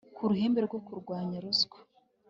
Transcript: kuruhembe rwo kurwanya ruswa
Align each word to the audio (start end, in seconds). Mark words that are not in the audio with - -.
kuruhembe 0.15 0.59
rwo 0.67 0.79
kurwanya 0.85 1.37
ruswa 1.43 1.77